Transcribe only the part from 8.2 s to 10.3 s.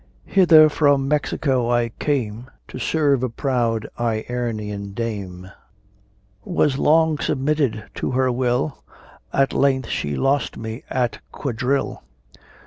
will, At length she